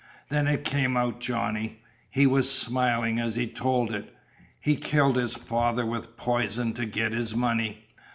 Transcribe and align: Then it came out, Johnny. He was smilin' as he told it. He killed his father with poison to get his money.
Then 0.29 0.47
it 0.47 0.63
came 0.63 0.97
out, 0.97 1.19
Johnny. 1.19 1.83
He 2.09 2.25
was 2.25 2.49
smilin' 2.49 3.19
as 3.19 3.35
he 3.35 3.45
told 3.45 3.93
it. 3.93 4.11
He 4.59 4.75
killed 4.75 5.15
his 5.15 5.35
father 5.35 5.85
with 5.85 6.17
poison 6.17 6.73
to 6.73 6.87
get 6.87 7.11
his 7.11 7.35
money. 7.35 7.85